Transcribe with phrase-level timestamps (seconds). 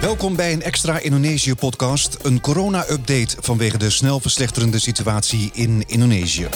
[0.00, 2.24] Welkom bij een extra Indonesië-podcast.
[2.24, 6.48] Een corona-update vanwege de snel verslechterende situatie in Indonesië.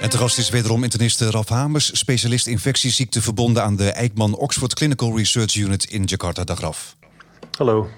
[0.00, 4.74] En te gast is wederom interniste Ralf Hamers, specialist infectieziekten verbonden aan de Eijkman Oxford
[4.74, 6.44] Clinical Research Unit in Jakarta.
[6.44, 6.96] Dag Ralf.
[7.56, 7.88] Hallo.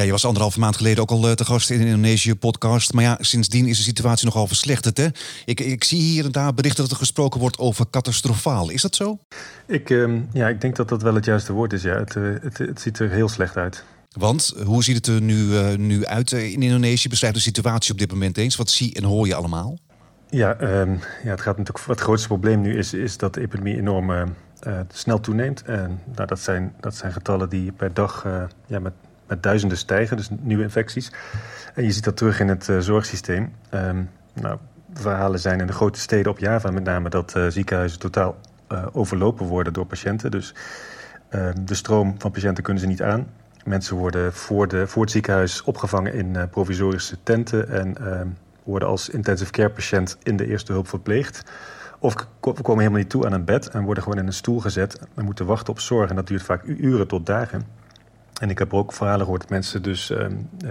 [0.00, 2.92] Ja, je was anderhalve maand geleden ook al eh, te gast in de Indonesië-podcast.
[2.92, 4.96] Maar ja, sindsdien is de situatie nogal verslechterd.
[4.96, 5.06] Hè?
[5.44, 8.70] Ik, ik zie hier en daar berichten dat er gesproken wordt over catastrofaal.
[8.70, 9.18] Is dat zo?
[9.66, 11.82] Ik, uh, ja, ik denk dat dat wel het juiste woord is.
[11.82, 11.98] Ja.
[11.98, 13.84] Het, uh, het, het ziet er heel slecht uit.
[14.16, 17.08] Want hoe ziet het er nu, uh, nu uit in Indonesië?
[17.08, 18.56] Beschrijf de situatie op dit moment eens.
[18.56, 19.78] Wat zie en hoor je allemaal?
[20.30, 21.86] Ja, um, ja het gaat natuurlijk.
[21.86, 24.24] Het grootste probleem nu is, is dat de epidemie enorm uh,
[24.92, 25.62] snel toeneemt.
[25.62, 28.92] En nou, dat, zijn, dat zijn getallen die per dag uh, ja, met,
[29.30, 31.12] met duizenden stijgen, dus nieuwe infecties.
[31.74, 33.52] En je ziet dat terug in het uh, zorgsysteem.
[33.74, 34.58] Um, nou,
[34.92, 38.36] verhalen zijn in de grote steden op Java met name dat ziekenhuizen totaal
[38.92, 40.30] overlopen worden door patiënten.
[40.30, 40.54] Dus
[41.28, 43.26] ehm, de stroom van patiënten kunnen ze niet aan.
[43.64, 47.96] Mensen worden voor, de, voor het ziekenhuis opgevangen in provisorische tenten en
[48.62, 51.44] worden als intensive care patiënt in de eerste hulp verpleegd.
[51.98, 54.60] Of we komen helemaal niet toe aan een bed en worden gewoon in een stoel
[54.60, 56.10] gezet en moeten wachten op zorg.
[56.10, 57.79] En dat duurt vaak uren tot dagen.
[58.40, 60.26] En ik heb ook verhalen gehoord dat mensen dus uh,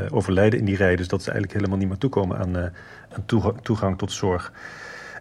[0.09, 0.95] overlijden in die rij.
[0.95, 2.63] Dus dat ze eigenlijk helemaal niet meer toekomen aan, uh,
[3.11, 3.25] aan
[3.61, 4.51] toegang, tot zorg.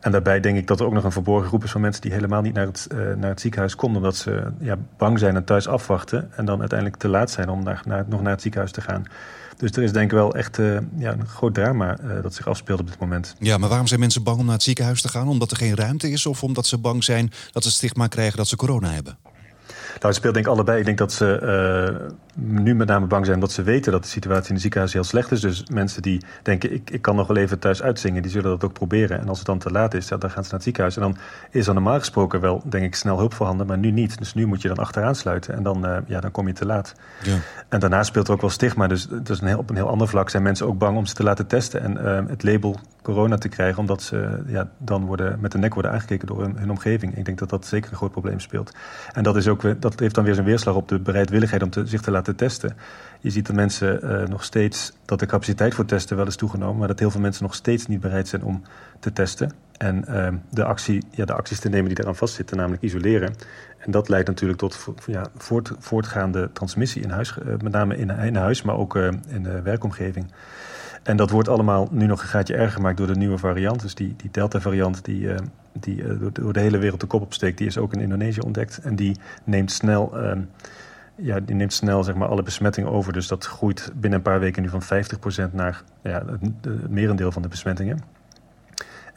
[0.00, 2.12] En daarbij denk ik dat er ook nog een verborgen groep is van mensen die
[2.12, 3.96] helemaal niet naar het, uh, naar het ziekenhuis komen.
[3.96, 6.30] Omdat ze ja, bang zijn en thuis afwachten.
[6.36, 9.04] En dan uiteindelijk te laat zijn om naar, nog naar het ziekenhuis te gaan.
[9.56, 10.56] Dus er is denk ik wel echt
[10.96, 13.34] ja, een groot drama dat zich afspeelt op dit moment.
[13.38, 15.28] Ja, maar waarom zijn mensen bang om naar het ziekenhuis te gaan?
[15.28, 18.48] Omdat er geen ruimte is of omdat ze bang zijn dat ze stigma krijgen dat
[18.48, 19.18] ze corona hebben?
[19.88, 20.78] Nou, het speelt denk ik allebei.
[20.78, 24.08] Ik denk dat ze uh, nu met name bang zijn omdat ze weten dat de
[24.08, 25.40] situatie in de ziekenhuis heel slecht is.
[25.40, 28.64] Dus mensen die denken, ik, ik kan nog wel even thuis uitzingen, die zullen dat
[28.64, 29.20] ook proberen.
[29.20, 30.96] En als het dan te laat is, ja, dan gaan ze naar het ziekenhuis.
[30.96, 31.16] En dan
[31.50, 34.18] is er normaal gesproken wel, denk ik, snel hulp voorhanden, maar nu niet.
[34.18, 36.66] Dus nu moet je dan achteraan sluiten en dan, uh, ja, dan kom je te
[36.66, 36.94] laat.
[37.22, 37.36] Ja.
[37.68, 38.86] En daarna speelt er ook wel stigma.
[38.86, 41.14] Dus, dus een heel, op een heel ander vlak zijn mensen ook bang om ze
[41.14, 45.38] te laten testen en uh, het label corona te krijgen, omdat ze ja, dan worden,
[45.40, 47.16] met de nek worden aangekeken door hun, hun omgeving.
[47.16, 48.74] Ik denk dat dat zeker een groot probleem speelt.
[49.12, 51.86] En dat, is ook, dat heeft dan weer zijn weerslag op de bereidwilligheid om te,
[51.86, 52.76] zich te laten testen.
[53.20, 56.78] Je ziet dat mensen uh, nog steeds, dat de capaciteit voor testen wel is toegenomen,
[56.78, 58.62] maar dat heel veel mensen nog steeds niet bereid zijn om
[59.00, 59.52] te testen.
[59.76, 63.34] En uh, de, actie, ja, de acties te nemen die eraan vastzitten, namelijk isoleren.
[63.78, 68.10] En dat leidt natuurlijk tot ja, voort, voortgaande transmissie in huis, uh, met name in,
[68.10, 68.96] in huis, maar ook
[69.28, 70.26] in de werkomgeving.
[71.02, 73.80] En dat wordt allemaal nu nog een gaatje erger gemaakt door de nieuwe variant.
[73.80, 75.36] Dus die, die Delta-variant die, uh,
[75.72, 78.78] die uh, door de hele wereld de kop opsteekt, die is ook in Indonesië ontdekt.
[78.78, 80.32] En die neemt snel, uh,
[81.14, 83.12] ja, die neemt snel zeg maar, alle besmettingen over.
[83.12, 84.82] Dus dat groeit binnen een paar weken nu van
[85.50, 88.17] 50% naar ja, het, het merendeel van de besmettingen.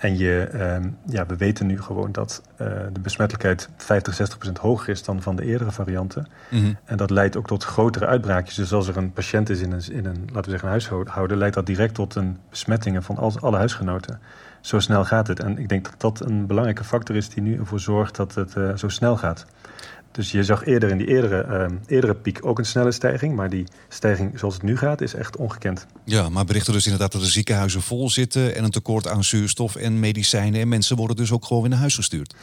[0.02, 4.58] En je, uh, ja, we weten nu gewoon dat uh, de besmettelijkheid 50, 60 procent
[4.58, 6.28] hoger is dan van de eerdere varianten.
[6.50, 6.78] Mm -hmm.
[6.86, 8.56] En dat leidt ook tot grotere uitbraakjes.
[8.56, 11.38] Dus als er een patiënt is in een, in een laten we zeggen, een huishouden,
[11.38, 14.20] leidt dat direct tot een besmettingen van al, alle huisgenoten.
[14.62, 15.40] Zo snel gaat het.
[15.40, 18.56] En ik denk dat dat een belangrijke factor is die nu ervoor zorgt dat het
[18.56, 19.46] uh, zo snel gaat.
[20.12, 23.36] Dus je zag eerder in die eerdere, uh, eerdere piek ook een snelle stijging.
[23.36, 25.86] Maar die stijging zoals het nu gaat is echt ongekend.
[26.04, 28.56] Ja, maar berichten dus inderdaad dat de ziekenhuizen vol zitten...
[28.56, 30.62] en een tekort aan zuurstof en medicijnen.
[30.62, 32.36] En mensen worden dus ook gewoon weer naar huis gestuurd.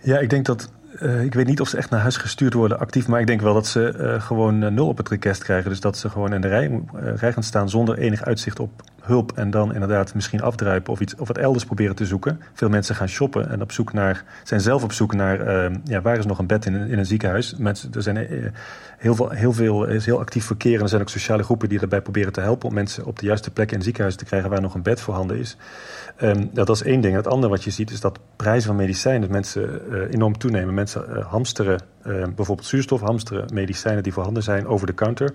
[0.00, 0.68] Ja, ik denk dat...
[1.02, 3.06] Uh, ik weet niet of ze echt naar huis gestuurd worden actief...
[3.06, 5.70] maar ik denk wel dat ze uh, gewoon uh, nul op het request krijgen.
[5.70, 9.32] Dus dat ze gewoon in de rij, rij gaan staan zonder enig uitzicht op hulp
[9.34, 12.40] en dan inderdaad misschien afdruipen of iets of wat elders proberen te zoeken.
[12.52, 16.00] Veel mensen gaan shoppen en op zoek naar, zijn zelf op zoek naar uh, ja,
[16.00, 17.54] waar is nog een bed in in een ziekenhuis.
[17.56, 18.46] Mensen, er zijn uh,
[18.98, 21.80] heel veel, heel veel is heel actief verkeer en er zijn ook sociale groepen die
[21.80, 24.60] erbij proberen te helpen om mensen op de juiste plekken in ziekenhuizen te krijgen waar
[24.60, 25.56] nog een bed voorhanden is.
[26.22, 27.14] Um, dat is één ding.
[27.14, 30.74] Het andere wat je ziet is dat prijzen van medicijnen dat mensen uh, enorm toenemen.
[30.74, 31.80] Mensen hamsteren
[32.34, 35.32] bijvoorbeeld zuurstof, hamsteren medicijnen die voorhanden zijn over de counter.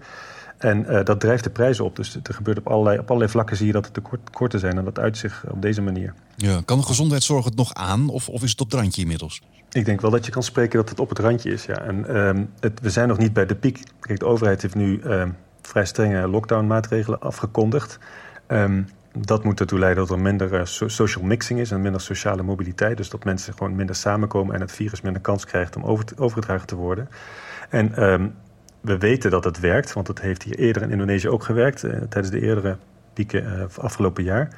[0.64, 1.96] En uh, dat drijft de prijzen op.
[1.96, 4.78] Dus er gebeurt op allerlei, op allerlei vlakken zie je dat er tekorten zijn.
[4.78, 6.14] En dat uit zich op deze manier.
[6.36, 9.42] Ja, kan de gezondheidszorg het nog aan of, of is het op het randje inmiddels?
[9.72, 11.66] Ik denk wel dat je kan spreken dat het op het randje is.
[11.66, 11.82] Ja.
[11.82, 13.84] En um, het, we zijn nog niet bij de piek.
[14.00, 18.00] Kijk, de overheid heeft nu um, vrij strenge lockdown-maatregelen afgekondigd.
[18.48, 18.88] Um,
[19.18, 22.98] dat moet ertoe leiden dat er minder uh, social mixing is en minder sociale mobiliteit.
[22.98, 26.68] Dus dat mensen gewoon minder samenkomen en het virus minder kans krijgt om over, overgedragen
[26.68, 27.10] te worden.
[27.70, 28.34] En um,
[28.82, 31.92] we weten dat het werkt, want het heeft hier eerder in Indonesië ook gewerkt, uh,
[31.92, 32.78] tijdens de eerdere
[33.14, 34.50] pieken uh, afgelopen jaar.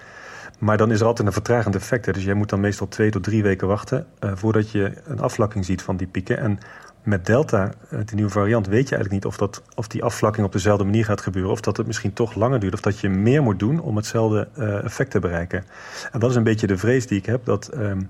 [0.59, 2.05] Maar dan is er altijd een vertragend effect.
[2.05, 2.11] Hè.
[2.11, 5.65] Dus jij moet dan meestal twee tot drie weken wachten uh, voordat je een afvlakking
[5.65, 6.37] ziet van die pieken.
[6.37, 6.59] En
[7.03, 10.51] met Delta, de nieuwe variant, weet je eigenlijk niet of, dat, of die afvlakking op
[10.51, 11.51] dezelfde manier gaat gebeuren.
[11.51, 12.73] Of dat het misschien toch langer duurt.
[12.73, 14.47] Of dat je meer moet doen om hetzelfde
[14.83, 15.63] effect te bereiken.
[16.11, 17.45] En dat is een beetje de vrees die ik heb.
[17.45, 18.09] Dat, um,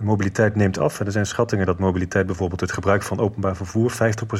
[0.00, 1.00] mobiliteit neemt af.
[1.00, 3.92] Er zijn schattingen dat mobiliteit bijvoorbeeld het gebruik van openbaar vervoer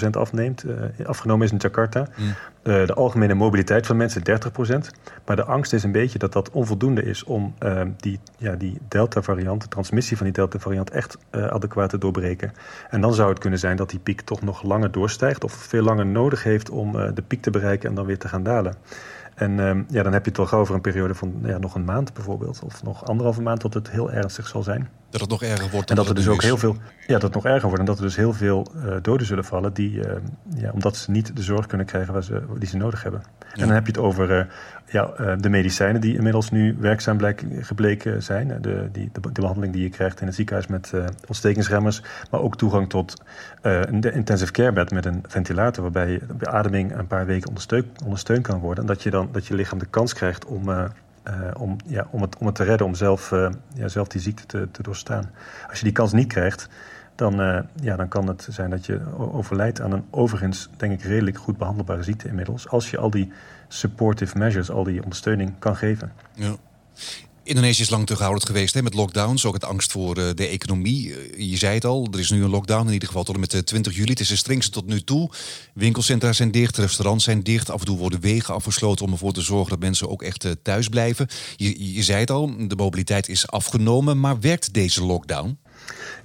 [0.06, 0.64] 50% afneemt.
[0.64, 2.06] Uh, afgenomen is in Jakarta.
[2.16, 2.34] Mm.
[2.62, 4.24] de algemene mobiliteit van mensen 30%.
[5.26, 7.54] Maar de angst is een beetje dat dat onvoldoende is om
[7.96, 12.52] die, ja, die Delta-variant, de transmissie van die Delta-variant, echt adequaat te doorbreken.
[12.90, 15.82] En dan zou het kunnen zijn dat die piek toch nog langer doorstijgt of veel
[15.82, 18.74] langer nodig heeft om de piek te bereiken en dan weer te gaan dalen.
[19.38, 21.84] En um, ja, dan heb je het toch over een periode van ja, nog een
[21.84, 22.60] maand bijvoorbeeld.
[22.64, 24.88] Of nog anderhalve maand tot het heel ernstig zal zijn.
[25.10, 25.90] Dat het nog erger wordt.
[25.90, 26.76] En dat er dus ook heel veel.
[27.06, 27.78] Ja, dat het nog erger wordt.
[27.78, 29.72] En dat er dus heel veel uh, doden zullen vallen.
[29.72, 30.12] Die, uh,
[30.56, 33.22] ja, omdat ze niet de zorg kunnen krijgen waar ze, die ze nodig hebben.
[33.52, 34.44] En dan heb je het over uh,
[34.86, 38.48] ja, de medicijnen die inmiddels nu werkzaam blijk, gebleken zijn.
[38.60, 40.92] De, die, de, de, behandeling die je krijgt in het ziekenhuis met
[41.26, 42.02] ontstekingsremmers.
[42.30, 43.22] Maar ook toegang tot
[43.60, 45.82] een intensive care bed met een ventilator.
[45.82, 48.84] Waarbij je beademing een paar weken ondersteund, ondersteund kan worden.
[48.84, 50.68] En dat je dan dat je lichaam de kans krijgt om
[51.28, 54.20] uh, om, ja, om, het, om het te redden, om zelf, uh, ja, zelf die
[54.20, 55.30] ziekte te, te doorstaan.
[55.68, 56.68] Als je die kans niet krijgt,
[57.14, 61.02] dan, uh, ja, dan kan het zijn dat je overlijdt aan een overigens, denk ik,
[61.02, 62.68] redelijk goed behandelbare ziekte inmiddels.
[62.68, 63.32] Als je al die
[63.68, 66.12] supportive measures, al die ondersteuning kan geven.
[66.32, 66.54] Ja.
[67.48, 69.44] Indonesië is lang terughoudend geweest hè, met lockdowns.
[69.44, 71.08] Ook het angst voor uh, de economie.
[71.08, 73.40] Uh, je zei het al, er is nu een lockdown in ieder geval tot en
[73.40, 74.10] met 20 juli.
[74.10, 75.30] Het is de strengste tot nu toe.
[75.74, 77.70] Winkelcentra zijn dicht, restaurants zijn dicht.
[77.70, 80.88] Af en toe worden wegen afgesloten om ervoor te zorgen dat mensen ook echt thuis
[80.88, 81.26] blijven.
[81.56, 84.20] Je, je zei het al, de mobiliteit is afgenomen.
[84.20, 85.58] Maar werkt deze lockdown?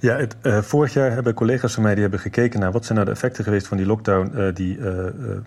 [0.00, 0.36] Ja, het,
[0.66, 3.44] vorig jaar hebben collega's van mij die hebben gekeken naar wat zijn nou de effecten
[3.44, 4.78] geweest van die lockdown die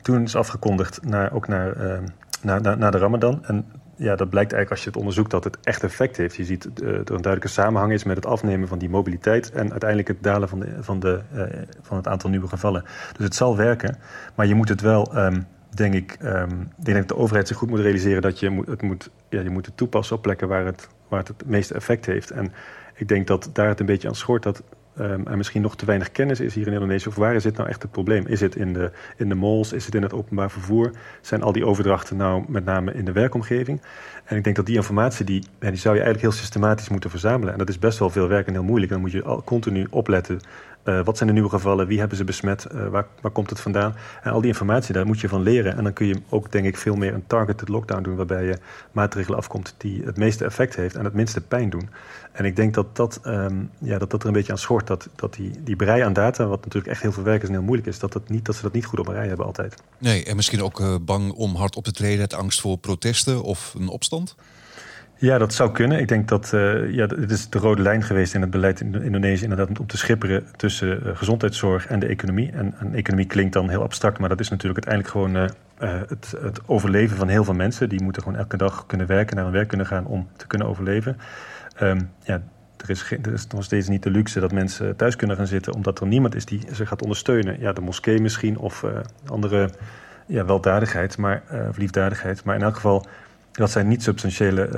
[0.01, 2.01] toen is afgekondigd, naar, ook naar,
[2.41, 3.45] naar, naar, naar de Ramadan.
[3.45, 3.65] En
[3.97, 6.35] ja, dat blijkt eigenlijk als je het onderzoekt dat het echt effect heeft.
[6.35, 9.71] Je ziet uh, er een duidelijke samenhang is met het afnemen van die mobiliteit en
[9.71, 11.43] uiteindelijk het dalen van, de, van, de, uh,
[11.81, 12.83] van het aantal nieuwe gevallen.
[13.15, 13.97] Dus het zal werken,
[14.35, 17.69] maar je moet het wel, um, denk ik, um, denk dat de overheid zich goed
[17.69, 20.87] moet realiseren dat je het moet, ja, je moet het toepassen op plekken waar het,
[21.07, 22.31] waar het het meeste effect heeft.
[22.31, 22.53] En
[22.95, 24.63] ik denk dat daar het een beetje aan schort dat
[24.99, 27.07] um, er misschien nog te weinig kennis is hier in Indonesië.
[27.07, 28.25] Of waar is dit nou echt het probleem?
[28.27, 29.73] Is het in de, in de malls?
[29.73, 30.91] Is het in het openbaar vervoer?
[31.21, 33.81] Zijn al die overdrachten nou met name in de werkomgeving?
[34.25, 37.09] En ik denk dat die informatie, die, ja, die zou je eigenlijk heel systematisch moeten
[37.09, 37.53] verzamelen.
[37.53, 38.91] En dat is best wel veel werk en heel moeilijk.
[38.91, 40.39] Dan moet je al continu opletten.
[40.87, 41.87] Uh, wat zijn de nieuwe gevallen?
[41.87, 42.67] Wie hebben ze besmet?
[42.71, 43.95] Uh, waar, waar komt het vandaan?
[44.23, 45.77] En al die informatie, daar moet je van leren.
[45.77, 48.15] En dan kun je ook, denk ik, veel meer een targeted lockdown doen...
[48.15, 48.57] waarbij je
[48.91, 50.95] maatregelen afkomt die het meeste effect heeft...
[50.95, 51.89] en het minste pijn doen.
[52.31, 54.87] En ik denk dat dat, um, ja, dat, dat er een beetje aan schort.
[54.87, 57.53] Dat, dat die, die brei aan data, wat natuurlijk echt heel veel werk is en
[57.53, 57.99] heel moeilijk is...
[57.99, 59.75] dat, dat, niet, dat ze dat niet goed op een rij hebben altijd.
[59.97, 62.19] Nee, en misschien ook uh, bang om hard op te treden...
[62.19, 64.35] uit angst voor protesten of een opstand?
[65.19, 65.99] Ja, dat zou kunnen.
[65.99, 69.03] Ik denk dat uh, ja, het is de rode lijn geweest in het beleid in
[69.03, 72.51] Indonesië, inderdaad, om te schipperen tussen uh, gezondheidszorg en de economie.
[72.51, 75.51] En, economie klinkt dan heel abstract, maar dat is natuurlijk uiteindelijk gewoon
[75.83, 77.89] uh, het, het, overleven van heel veel mensen.
[77.89, 80.67] Die moeten gewoon elke dag kunnen werken, naar hun werk kunnen gaan om te kunnen
[80.67, 81.17] overleven.
[81.81, 82.41] Um, ja,
[82.77, 85.99] er is, is, nog steeds niet de luxe dat mensen thuis kunnen gaan zitten, omdat
[85.99, 87.59] er niemand is die ze gaat ondersteunen.
[87.59, 88.85] Ja, de moskee misschien of
[89.25, 89.69] andere
[90.25, 92.43] ja, weldadigheid, maar, of liefdadigheid.
[92.43, 93.05] Maar in elk geval
[93.57, 94.69] dat zijn niet substantiële,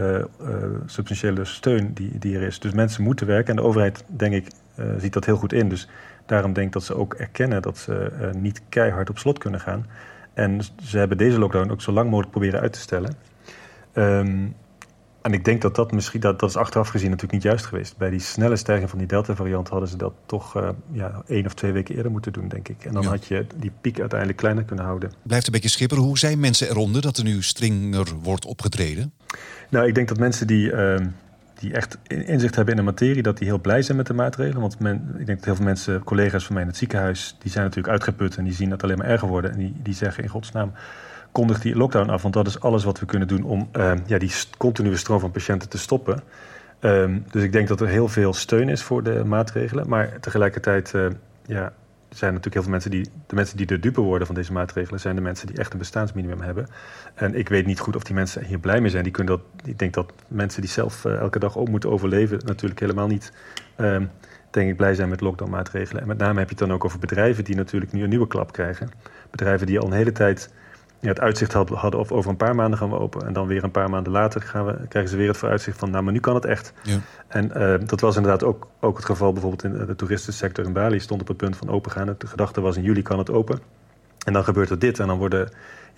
[0.42, 2.60] uh, uh, substantiële steun die, die er is.
[2.60, 4.48] Dus mensen moeten werken en de overheid, denk ik,
[4.80, 5.70] uh, ziet dat heel goed in.
[5.70, 5.90] Dus
[6.26, 9.86] daarom denk ik dat ze ook erkennen dat ze niet keihard op slot kunnen gaan.
[10.34, 13.16] En ze hebben deze lockdown ook zo lang mogelijk proberen uit te stellen.
[13.94, 14.56] Um,
[15.22, 17.98] en ik denk dat dat misschien, dat, dat is achteraf gezien natuurlijk niet juist geweest.
[17.98, 21.54] Bij die snelle stijging van die Delta-variant hadden ze dat toch uh, ja, één of
[21.54, 22.86] twee weken eerder moeten doen, denk ik.
[22.86, 25.12] En dan had je die piek uiteindelijk kleiner kunnen houden.
[25.24, 25.98] Blijft een beetje schipper.
[25.98, 29.14] Hoe zijn mensen eronder dat er nu strenger wordt opgetreden?
[29.70, 30.96] Nou, ik denk dat mensen die, uh,
[31.60, 34.62] die echt inzicht hebben in de materie, dat die heel blij zijn met de maatregelen.
[34.62, 37.52] Want men, ik denk dat heel veel mensen, collega's van mij in het ziekenhuis, die
[37.52, 39.52] zijn natuurlijk uitgeput en die zien dat alleen maar erger worden.
[39.52, 40.72] En die, die zeggen in godsnaam
[41.40, 42.22] kondig die lockdown af.
[42.22, 45.32] Want dat is alles wat we kunnen doen om uh, ja, die continue stroom van
[45.32, 46.24] patiënten te stoppen.
[46.82, 49.90] Um, dus ik denk dat er heel veel steun is voor de maatregelen.
[49.90, 51.08] Maar tegelijkertijd uh,
[51.46, 51.74] ja,
[52.10, 53.10] zijn natuurlijk heel veel mensen die.
[53.28, 55.80] De mensen die de dupe worden van deze maatregelen zijn de mensen die echt een
[55.80, 56.68] bestaansminimum hebben.
[57.16, 59.04] En ik weet niet goed of die mensen hier blij mee zijn.
[59.04, 62.40] Die kunnen dat, ik denk dat mensen die zelf uh, elke dag ook moeten overleven,
[62.46, 63.34] natuurlijk helemaal niet.
[63.78, 64.10] Um,
[64.50, 66.02] denk ik blij zijn met lockdown-maatregelen.
[66.02, 68.28] En met name heb je het dan ook over bedrijven die natuurlijk nu een nieuwe
[68.28, 68.90] klap krijgen.
[69.30, 70.50] Bedrijven die al een hele tijd
[71.08, 73.28] het uitzicht hadden of over een paar maanden gaan we open.
[73.28, 75.92] En dan weer een paar maanden later gaan we, krijgen ze weer het vooruitzicht van,
[75.92, 76.74] nou, maar nu kan het echt.
[76.84, 76.98] Ja.
[77.28, 81.00] En uh, dat was inderdaad ook, ook het geval bijvoorbeeld in de toeristensector in Bali.
[81.00, 82.16] Stond op het punt van opengaan.
[82.18, 83.60] De gedachte was in juli kan het open.
[84.26, 85.00] En dan gebeurt er dit.
[85.00, 85.50] En dan worden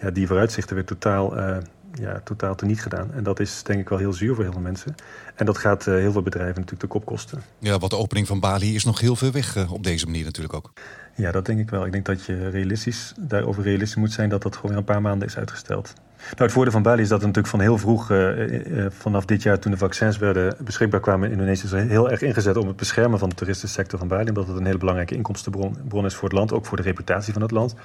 [0.02, 1.58] ja, die vooruitzichten weer totaal, uh,
[1.94, 3.14] ja, totaal teniet gedaan.
[3.14, 4.96] En dat is denk ik wel heel zuur voor heel veel mensen.
[5.36, 7.42] En dat gaat uh, heel veel bedrijven natuurlijk de kop kosten.
[7.60, 10.54] Ja, wat de opening van Bali is nog heel veel weg op deze manier natuurlijk
[10.54, 10.74] ook.
[11.16, 11.86] Ja, dat denk ik wel.
[11.86, 15.02] Ik denk dat je realistisch, daarover realistisch moet zijn dat dat gewoon weer een paar
[15.02, 15.94] maanden is uitgesteld.
[16.22, 19.44] Nou, het voordeel van Bali is dat het natuurlijk van heel vroeg, uh, vanaf dit
[19.44, 22.76] jaar toen de vaccins werden beschikbaar kwamen in Indonesië, is heel erg ingezet om het
[22.76, 24.28] beschermen van de toeristensector van Bali.
[24.28, 27.42] Omdat het een hele belangrijke inkomstenbron is voor het land, ook voor de reputatie van
[27.42, 27.76] het land.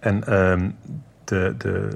[0.00, 0.68] En uh,
[1.24, 1.88] de, de,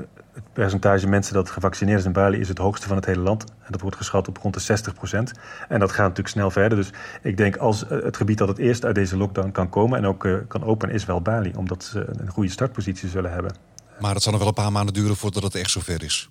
[0.44, 3.44] het percentage mensen dat gevaccineerd is in Bali is het hoogste van het hele land.
[3.44, 5.32] En dat wordt geschat op rond de 60 procent.
[5.68, 6.78] En dat gaat natuurlijk snel verder.
[6.78, 6.90] Dus
[7.23, 10.28] ik denk als het gebied dat het eerst uit deze lockdown kan komen en ook
[10.49, 11.52] kan openen, is wel Bali.
[11.56, 13.52] Omdat ze een goede startpositie zullen hebben.
[14.00, 16.30] Maar het zal nog wel een paar maanden duren voordat het echt zover is.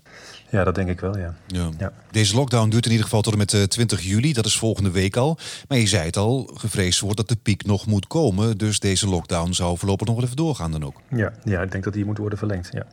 [0.49, 1.33] Ja, dat denk ik wel, ja.
[1.47, 1.69] ja.
[1.77, 1.91] ja.
[2.11, 4.33] Deze lockdown duurt in ieder geval tot en met 20 eh, juli.
[4.33, 5.37] Dat is volgende week al.
[5.67, 8.57] Maar je zei het al, gevreesd wordt dat de piek nog moet komen.
[8.57, 11.01] Dus deze lockdown zou voorlopig nog wel even doorgaan dan ook.
[11.09, 12.85] Ja, ja ik denk dat die moet worden verlengd, ja.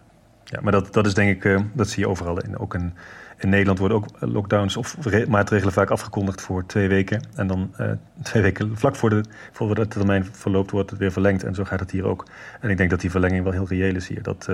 [0.50, 2.40] Ja, maar dat, dat is denk ik, uh, dat zie je overal.
[2.40, 2.94] In, ook in,
[3.38, 4.96] in Nederland worden ook lockdowns of
[5.28, 7.22] maatregelen vaak afgekondigd voor twee weken.
[7.34, 7.90] En dan uh,
[8.22, 11.44] twee weken vlak voor de, voor de termijn verloopt wordt het weer verlengd.
[11.44, 12.26] En zo gaat het hier ook.
[12.60, 14.22] En ik denk dat die verlenging wel heel reëel is hier.
[14.22, 14.46] Dat,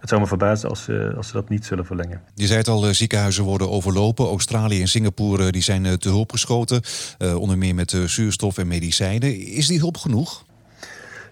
[0.00, 2.22] het zou me verbazen als, uh, als ze dat niet zullen verlengen.
[2.34, 4.26] Je zei het al, ziekenhuizen worden overlopen.
[4.26, 6.82] Australië en Singapore die zijn te hulp geschoten.
[7.18, 9.46] onder meer met zuurstof en medicijnen.
[9.46, 10.44] Is die hulp genoeg?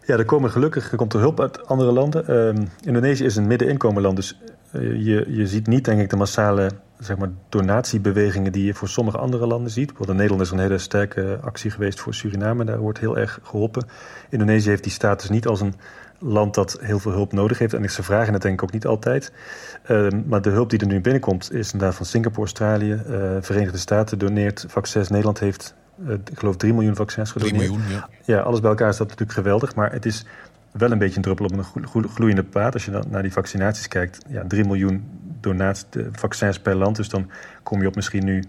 [0.08, 2.24] Ja, er komen gelukkig er komt hulp uit andere landen.
[2.56, 4.38] Uh, Indonesië is een middeninkomenland, dus
[4.72, 9.18] je, je ziet niet, denk ik, de massale zeg maar, donatiebewegingen die je voor sommige
[9.18, 9.86] andere landen ziet.
[9.86, 12.64] Bijvoorbeeld Nederland is een hele sterke actie geweest voor Suriname.
[12.64, 13.86] Daar wordt heel erg geholpen.
[14.30, 15.74] Indonesië heeft die status niet als een
[16.18, 17.74] land dat heel veel hulp nodig heeft.
[17.74, 19.32] En ze vragen het denk ik ook niet altijd.
[19.90, 23.78] Uh, maar de hulp die er nu binnenkomt is inderdaad van Singapore, Australië, uh, Verenigde
[23.78, 25.08] Staten doneert vaccins.
[25.08, 25.74] Nederland heeft,
[26.06, 27.58] ik geloof, 3 miljoen vaccins gedoneerd.
[27.58, 28.08] 3 miljoen, ja.
[28.24, 29.74] Ja, alles bij elkaar is dat natuurlijk geweldig.
[29.74, 30.24] Maar het is
[30.72, 32.74] wel een beetje een druppel op een gloeiende paard.
[32.74, 35.04] Als je dan naar die vaccinaties kijkt, ja, 3 miljoen
[35.40, 36.96] donaties, vaccins per land.
[36.96, 37.30] Dus dan
[37.62, 38.44] kom je op misschien nu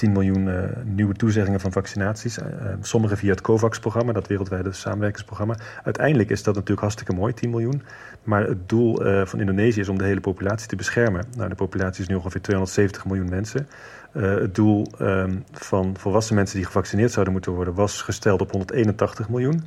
[0.00, 2.38] 10 miljoen uh, nieuwe toezeggingen van vaccinaties.
[2.38, 2.44] Uh,
[2.80, 5.56] sommige via het COVAX-programma, dat wereldwijde samenwerkingsprogramma.
[5.84, 7.82] Uiteindelijk is dat natuurlijk hartstikke mooi, 10 miljoen.
[8.22, 11.24] Maar het doel van Indonesië is om de hele populatie te beschermen.
[11.36, 13.68] Nou, de populatie is nu ongeveer 270 miljoen mensen.
[14.12, 17.74] het doel um, van volwassen mensen die gevaccineerd zouden moeten worden...
[17.74, 19.64] was gesteld op 181 miljoen.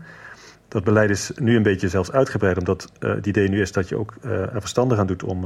[0.68, 2.58] Dat beleid is nu een beetje zelfs uitgebreid...
[2.58, 5.46] omdat het idee nu is dat je ook er verstandig aan doet om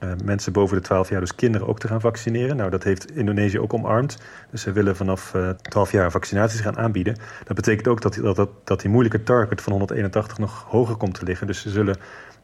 [0.00, 2.56] uh, mensen boven de 12 jaar, dus kinderen, ook te gaan vaccineren.
[2.56, 4.18] Nou, dat heeft Indonesië ook omarmd.
[4.50, 7.16] Dus ze willen vanaf uh, eh, 12 jaar vaccinaties gaan aanbieden.
[7.44, 11.46] Dat betekent ook dat, dat, die moeilijke target van 181 nog hoger komt te liggen.
[11.46, 11.96] Dus ze zullen,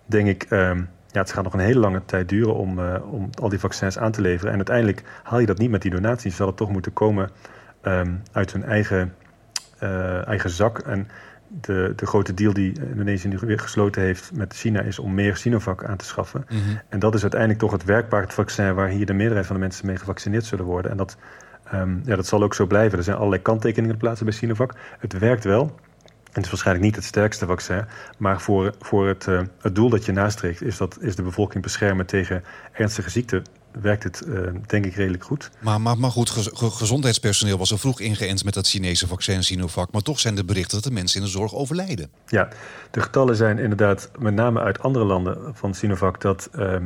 [0.07, 3.31] denk ik, um, ja, het gaat nog een hele lange tijd duren om, uh, om
[3.41, 4.51] al die vaccins aan te leveren.
[4.51, 6.37] En uiteindelijk haal je dat niet met die donaties.
[6.37, 7.31] Zal het toch moeten komen
[7.83, 9.15] um, uit hun eigen,
[10.27, 10.79] eigen zak.
[10.79, 11.09] En
[11.61, 15.37] de, de grote deal die Indonesië nu weer gesloten heeft met China is om meer
[15.37, 16.45] Sinovac aan te schaffen.
[16.49, 16.81] Mm -hmm.
[16.89, 19.87] En dat is uiteindelijk toch het werkbaar vaccin waar hier de meerderheid van de mensen
[19.87, 20.91] mee gevaccineerd zullen worden.
[20.91, 21.17] En dat,
[21.75, 22.99] um, ja, dat zal ook zo blijven.
[22.99, 24.75] Er zijn allerlei kanttekeningen plaatsen bij Sinovac.
[24.99, 25.63] Het werkt wel.
[25.63, 27.85] En het is waarschijnlijk niet het sterkste vaccin.
[28.19, 31.63] Maar voor, voor het, uh, het doel dat je nastreeft, is, dat, is de bevolking
[31.63, 33.43] beschermen tegen ernstige ziekten
[33.81, 35.51] werkt het uh, denk ik redelijk goed.
[35.59, 39.93] Maar, maar, maar goed, gezondheidspersoneel was al vroeg ingeënt met dat Chinese vaccin Sinovac.
[39.93, 42.11] Maar toch zijn er berichten dat de mensen in de zorg overlijden.
[42.27, 42.49] Ja,
[42.91, 46.77] de getallen zijn inderdaad met name uit andere landen van Sinovac dat uh,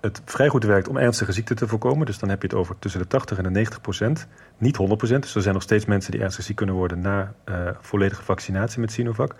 [0.00, 2.06] het vrij goed werkt om ernstige ziekten te voorkomen.
[2.06, 4.26] Dus dan heb je het over tussen de 80 en de 90 procent.
[4.58, 5.22] Niet 100 procent.
[5.22, 8.80] Dus er zijn nog steeds mensen die ernstig ziek kunnen worden na uh, volledige vaccinatie
[8.80, 9.34] met Sinovac.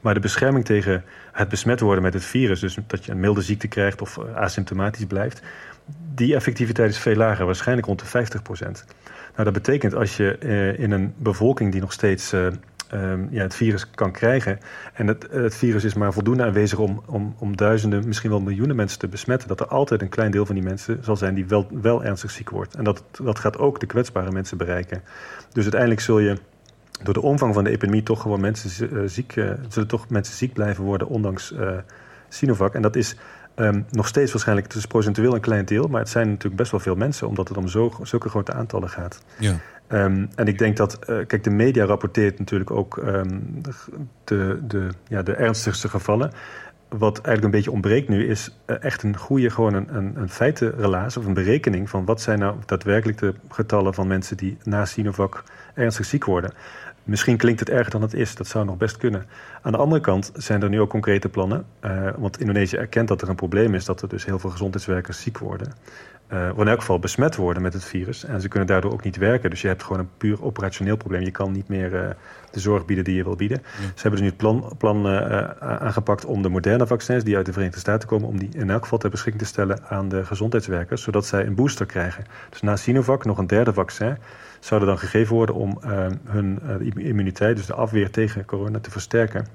[0.00, 3.42] Maar de bescherming tegen het besmet worden met het virus, dus dat je een milde
[3.42, 5.42] ziekte krijgt of asymptomatisch blijft,
[6.14, 8.84] die effectiviteit is veel lager, waarschijnlijk rond de 50 procent.
[9.32, 12.46] Nou, dat betekent als je uh, in een bevolking die nog steeds uh,
[12.92, 14.58] um, ja, het virus kan krijgen.
[14.94, 18.76] En het, het, virus is maar voldoende aanwezig om, om, om duizenden, misschien wel miljoenen
[18.76, 19.48] mensen te besmetten.
[19.48, 22.30] Dat er altijd een klein deel van die mensen zal zijn die wel, wel ernstig
[22.30, 22.74] ziek wordt.
[22.74, 25.02] En dat, dat gaat ook de kwetsbare mensen bereiken.
[25.52, 26.38] Dus uiteindelijk zul je
[27.02, 29.32] door de omvang van de epidemie toch gewoon mensen ziek,
[29.68, 31.54] zullen toch mensen ziek blijven worden, ondanks
[32.28, 32.74] Sinovac.
[32.74, 33.16] En dat is
[33.56, 36.70] um, nog steeds waarschijnlijk, het is procentueel een klein deel, maar het zijn natuurlijk best
[36.70, 39.22] wel veel mensen, omdat het om zo, zulke grote aantallen gaat.
[39.38, 39.56] Ja.
[39.88, 43.60] Um, en ik denk dat, uh, kijk, de media rapporteert natuurlijk ook um,
[44.24, 46.32] de, de, ja, de ernstigste gevallen.
[46.88, 51.06] Wat eigenlijk een beetje ontbreekt nu is uh, echt een goede, gewoon een, een, een
[51.06, 55.44] of een berekening van wat zijn nou daadwerkelijk de getallen van mensen die na Sinovac
[55.74, 56.52] ernstig ziek worden.
[57.04, 59.26] Misschien klinkt het erger dan het is, dat zou nog best kunnen.
[59.62, 61.64] Aan de andere kant zijn er nu ook concrete plannen.
[61.84, 65.20] Uh, want Indonesië erkent dat er een probleem is dat er dus heel veel gezondheidswerkers
[65.20, 65.72] ziek worden
[66.32, 68.24] uh, in elk geval besmet worden met het virus.
[68.24, 69.50] En ze kunnen daardoor ook niet werken.
[69.50, 71.22] Dus je hebt gewoon een puur operationeel probleem.
[71.22, 72.08] Je kan niet meer uh,
[72.50, 73.62] de zorg bieden die je wil bieden.
[73.62, 73.82] Ja.
[73.82, 75.06] Ze hebben dus nu het plan, plan
[75.60, 78.82] aangepakt om de moderne vaccins die uit de Verenigde Staten komen, om die in elk
[78.82, 82.24] geval ter beschikking te stellen aan de gezondheidswerkers, zodat zij een booster krijgen.
[82.50, 84.16] Dus na Sinovac nog een derde vaccin
[84.64, 85.78] zou er dan gegeven worden om
[86.24, 86.60] hun
[86.96, 89.46] immuniteit, dus de afweer tegen corona, te versterken.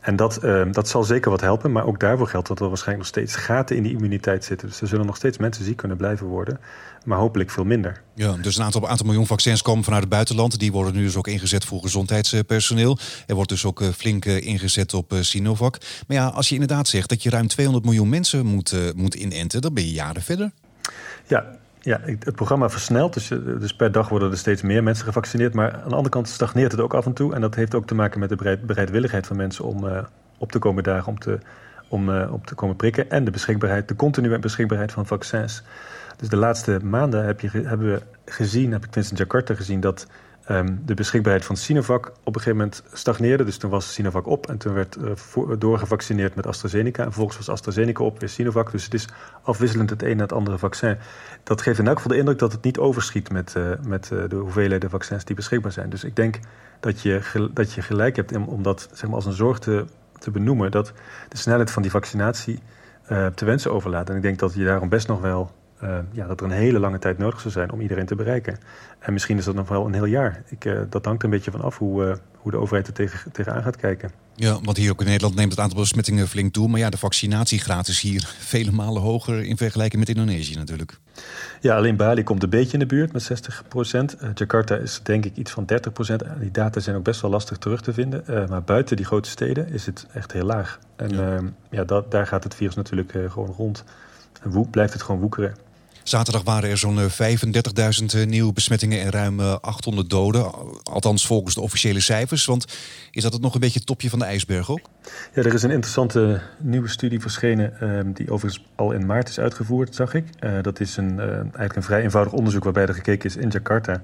[0.00, 3.08] En dat, uh, dat zal zeker wat helpen, maar ook daarvoor geldt dat er waarschijnlijk
[3.08, 4.68] nog steeds gaten in die immuniteit zitten.
[4.68, 6.60] Dus er zullen nog steeds mensen ziek kunnen blijven worden,
[7.04, 8.02] maar hopelijk veel minder.
[8.14, 10.58] Ja, dus een aantal, aantal miljoen vaccins komen vanuit het buitenland.
[10.58, 12.98] Die worden nu dus ook ingezet voor gezondheidspersoneel.
[13.26, 15.78] Er wordt dus ook flink ingezet op Sinovac.
[16.06, 19.60] Maar ja, als je inderdaad zegt dat je ruim 200 miljoen mensen moet, moet inenten,
[19.60, 20.50] dan ben je jaren verder.
[21.26, 21.44] Ja,
[21.86, 25.54] ja, het programma versnelt, dus, eh, dus per dag worden er steeds meer mensen gevaccineerd.
[25.54, 27.34] Maar aan de andere kant stagneert het ook af en toe.
[27.34, 29.98] En dat heeft ook te maken met de bereidwilligheid van mensen om uh,
[30.38, 31.38] op te komen dagen, om te,
[31.88, 33.10] om, uh, op te komen prikken.
[33.10, 35.62] En de beschikbaarheid, de continue beschikbaarheid van vaccins.
[36.16, 39.80] Dus de laatste maanden heb je, hebben we gezien, heb ik tenminste in Jakarta gezien,
[39.80, 40.06] dat
[40.50, 43.44] Um, de beschikbaarheid van Sinovac op een gegeven moment stagneerde.
[43.44, 46.98] Dus toen was Sinovac op en toen werd voor, doorgevaccineerd met AstraZeneca.
[46.98, 48.70] En vervolgens was AstraZeneca op, weer Sinovac.
[48.70, 49.08] Dus het is
[49.42, 50.98] afwisselend het een na het andere vaccin.
[51.42, 54.22] Dat geeft in elk geval de indruk dat het niet overschiet met, uh, met uh,
[54.28, 55.90] de hoeveelheden vaccins die beschikbaar zijn.
[55.90, 56.38] Dus ik denk
[56.80, 59.84] dat je, dat je gelijk hebt om, om dat zeg maar, als een zorg te,
[60.18, 60.70] te benoemen.
[60.70, 60.92] Dat
[61.28, 62.58] de snelheid van die vaccinatie
[63.34, 64.10] te wensen overlaat.
[64.10, 65.50] En ik denk dat je daarom best nog wel
[65.82, 68.58] uh, ja, dat er een hele lange tijd nodig zou zijn om iedereen te bereiken.
[68.98, 70.42] En misschien is dat nog wel een heel jaar.
[70.48, 73.32] Ik, uh, dat hangt een beetje van af hoe, uh, hoe de overheid er tegen,
[73.32, 74.10] tegenaan gaat kijken.
[74.34, 76.68] Ja, want hier ook in Nederland neemt het aantal besmettingen flink toe.
[76.68, 80.98] Maar ja, de vaccinatiegraad is hier vele malen hoger in vergelijking met Indonesië natuurlijk.
[81.60, 84.16] Ja, alleen Bali komt een beetje in de buurt met 60 procent.
[84.34, 86.22] Jakarta is denk ik iets van 30 procent.
[86.40, 88.24] Die data zijn ook best wel lastig terug te vinden.
[88.48, 90.78] maar buiten die grote steden is het echt heel laag.
[90.96, 91.40] En ja,
[91.70, 93.84] ja dat, daar gaat het virus natuurlijk gewoon rond.
[94.42, 95.65] En blijft het gewoon woekeren.
[96.08, 97.08] Zaterdag waren er zo'n 35.000
[98.14, 100.52] eh, nieuwe besmettingen en ruim 800 eh, doden.
[100.82, 102.44] Althans volgens de officiële cijfers.
[102.44, 102.64] Want
[103.10, 104.90] is dat het nog een beetje het topje van de ijsberg ook?
[105.34, 107.80] Ja, er is een interessante nieuwe studie verschenen...
[107.80, 110.24] Ehm, die overigens al in maart is uitgevoerd, zag ik.
[110.62, 112.64] Dat is een, eigenlijk een vrij eenvoudig onderzoek...
[112.64, 114.02] waarbij er gekeken is in Jakarta.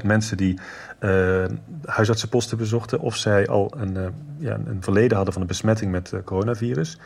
[0.00, 0.58] 105.000 mensen die
[1.84, 3.00] huisartsenposten bezochten...
[3.00, 6.98] of zij al een, ja, een verleden hadden van een besmetting met coronavirus.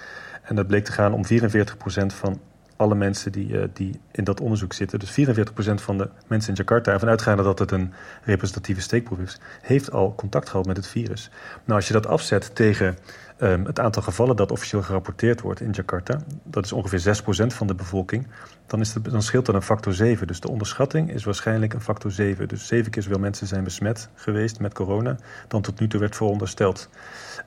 [0.43, 2.41] En dat bleek te gaan om 44% van
[2.76, 6.57] alle mensen die, uh, die in dat onderzoek zitten, dus 44% van de mensen in
[6.57, 10.87] Jakarta, ervan uitgaande dat het een representatieve steekproef is, heeft al contact gehad met het
[10.87, 11.31] virus.
[11.64, 12.99] Nou, als je dat afzet tegen
[13.38, 17.66] um, het aantal gevallen dat officieel gerapporteerd wordt in Jakarta, dat is ongeveer 6% van
[17.66, 18.27] de bevolking,
[18.66, 20.27] dan, is dan scheelt dat een factor 7.
[20.27, 22.49] Dus de onderschatting is waarschijnlijk een factor 7.
[22.49, 25.16] Dus zeven keer zoveel mensen zijn besmet geweest met corona
[25.49, 26.88] dan tot nu toe werd verondersteld.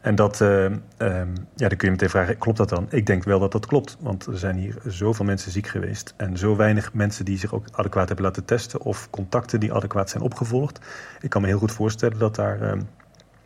[0.01, 0.79] En dat, uh, um,
[1.55, 2.87] ja, dan kun je meteen vragen, klopt dat dan?
[2.89, 6.37] Ik denk wel dat dat klopt, want er zijn hier zoveel mensen ziek geweest en
[6.37, 10.23] zo weinig mensen die zich ook adequaat hebben laten testen of contacten die adequaat zijn
[10.23, 10.79] opgevolgd.
[11.21, 12.77] Ik kan me heel goed voorstellen dat daar,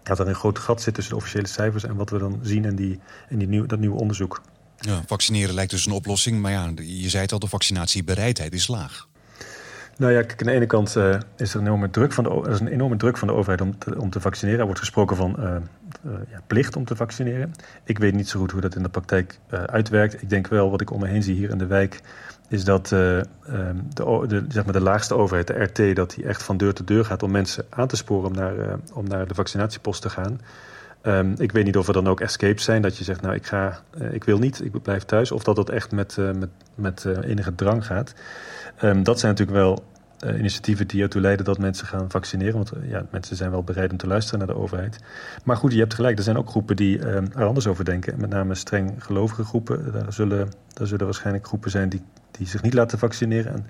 [0.03, 2.65] dat er een groot gat zit tussen de officiële cijfers en wat we dan zien
[2.65, 4.41] in, die, in die nieuw, dat nieuwe onderzoek.
[4.77, 8.67] Ja, vaccineren lijkt dus een oplossing, maar ja, je zei het al, de vaccinatiebereidheid is
[8.67, 9.09] laag.
[9.97, 12.29] Nou ja, kijk, aan de ene kant uh, is er een enorme druk van de,
[12.29, 14.59] er is een enorme druk van de overheid om te, om te vaccineren.
[14.59, 17.53] Er wordt gesproken van uh, uh, ja, plicht om te vaccineren.
[17.83, 20.21] Ik weet niet zo goed hoe dat in de praktijk uitwerkt.
[20.21, 22.01] Ik denk wel, wat ik om me heen zie hier in de wijk,
[22.51, 23.23] is dat um,
[23.93, 26.87] de, de, zeg maar de laagste overheid, de RT, dat die echt van deur tot
[26.87, 30.41] deur gaat om mensen aan te sporen om naar, om naar de vaccinatiepost te gaan.
[31.03, 33.45] Um, ik weet niet of er dan ook escapes zijn, dat je zegt, nou ik
[33.45, 33.79] ga,
[34.11, 35.31] ik wil niet, ik blijf thuis.
[35.31, 38.13] Of dat dat echt met, met, met enige drang gaat.
[38.83, 39.83] Um, dat zijn natuurlijk wel
[40.37, 42.53] initiatieven die ertoe leiden dat mensen gaan vaccineren.
[42.53, 44.99] Want ja, mensen zijn wel bereid om te luisteren naar de overheid.
[45.43, 48.19] Maar goed, je hebt gelijk, er zijn ook groepen die er anders over denken.
[48.19, 49.91] Met name streng gelovige groepen.
[49.91, 53.53] Daar zullen, daar zullen waarschijnlijk groepen zijn die, die zich niet laten vaccineren.
[53.53, 53.65] En,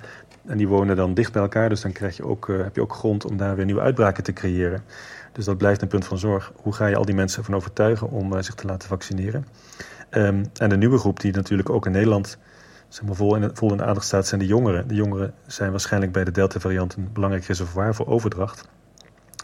[0.45, 1.69] en die wonen dan dicht bij elkaar.
[1.69, 4.33] Dus dan krijg je ook, heb je ook grond om daar weer nieuwe uitbraken te
[4.33, 4.83] creëren.
[5.31, 6.51] Dus dat blijft een punt van zorg.
[6.55, 9.45] Hoe ga je al die mensen ervan overtuigen om zich te laten vaccineren?
[10.11, 12.37] Um, en de nieuwe groep die natuurlijk ook in Nederland
[12.87, 14.87] zeg maar, vol, in, vol de aandacht staat, zijn de jongeren.
[14.87, 18.67] De jongeren zijn waarschijnlijk bij de Delta-variant een belangrijk reservoir voor overdracht.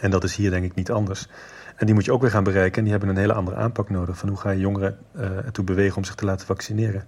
[0.01, 1.27] En dat is hier denk ik niet anders.
[1.75, 2.77] En die moet je ook weer gaan bereiken.
[2.77, 4.17] En die hebben een hele andere aanpak nodig.
[4.17, 7.03] Van hoe ga je jongeren uh, ertoe bewegen om zich te laten vaccineren.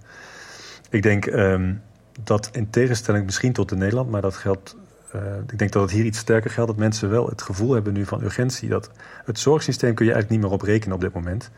[0.90, 1.82] Ik denk um,
[2.24, 4.76] dat in tegenstelling misschien tot in Nederland, maar dat geldt.
[5.14, 6.70] Uh, ik denk dat het hier iets sterker geldt.
[6.70, 8.68] Dat mensen wel het gevoel hebben nu van urgentie.
[8.68, 8.90] Dat
[9.24, 11.50] het zorgsysteem kun je eigenlijk niet meer op rekenen op dit moment.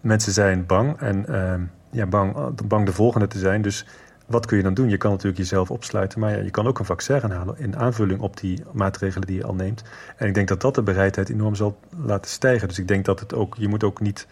[0.00, 1.54] Mensen zijn bang en uh,
[1.90, 3.62] ja, bang, bang de volgende te zijn.
[3.62, 3.86] Dus
[4.26, 4.88] wat kun je dan doen?
[4.88, 7.76] Je kan natuurlijk jezelf opsluiten, maar ja, je kan ook een vaccin gaan halen in
[7.76, 9.82] aanvulling op die maatregelen die je al neemt.
[10.16, 12.68] En ik denk dat dat de bereidheid enorm zal laten stijgen.
[12.68, 14.26] Dus ik denk dat het ook, je moet ook niet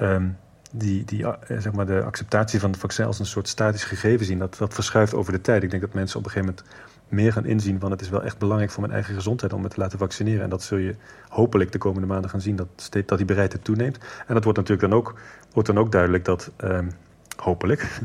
[0.00, 0.36] um,
[0.72, 4.26] die, die, eh, zeg maar de acceptatie van het vaccin als een soort statisch gegeven
[4.26, 4.38] zien.
[4.38, 5.62] Dat, dat verschuift over de tijd.
[5.62, 6.74] Ik denk dat mensen op een gegeven moment
[7.08, 9.68] meer gaan inzien van het is wel echt belangrijk voor mijn eigen gezondheid om me
[9.68, 10.42] te laten vaccineren.
[10.42, 10.94] En dat zul je
[11.28, 13.98] hopelijk de komende maanden gaan zien, dat, dat die bereidheid toeneemt.
[14.26, 15.14] En dat wordt natuurlijk dan ook,
[15.52, 16.90] wordt dan ook duidelijk dat, um,
[17.36, 18.00] hopelijk,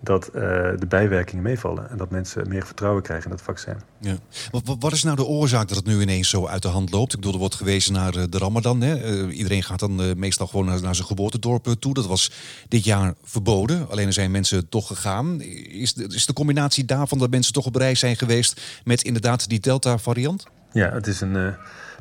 [0.00, 0.42] dat uh,
[0.78, 1.90] de bijwerkingen meevallen.
[1.90, 3.76] En dat mensen meer vertrouwen krijgen in dat vaccin.
[3.98, 4.16] Ja.
[4.50, 7.12] Wat, wat, is nou de oorzaak dat het nu ineens zo uit de hand loopt?
[7.12, 8.80] Ik bedoel, er wordt gewezen naar uh, de Ramadan.
[8.80, 9.26] Hè?
[9.26, 11.94] Uh, iedereen gaat dan meestal gewoon naar, naar, zijn geboortedorp toe.
[11.94, 12.32] Dat was
[12.68, 13.88] dit jaar verboden.
[13.90, 15.40] Alleen er zijn mensen toch gegaan.
[15.40, 19.48] Is de, is de combinatie daarvan dat mensen toch op reis zijn geweest met inderdaad
[19.48, 20.46] die Delta-variant?
[20.72, 21.54] Ja, het is een